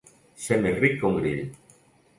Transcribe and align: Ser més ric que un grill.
Ser 0.45 0.57
més 0.63 0.81
ric 0.85 0.99
que 1.05 1.09
un 1.11 1.21
grill. 1.21 1.47